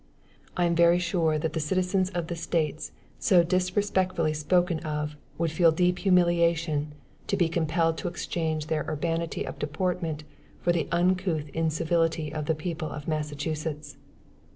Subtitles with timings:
[0.57, 5.51] I am very sure, that the citizens of the States so disrespectfully spoken of, would
[5.51, 6.93] feel a deep humiliation,
[7.27, 10.23] to be compelled to exchange their urbanity of deportment,
[10.59, 13.97] for the uncouth incivility of the people of Massachusetts.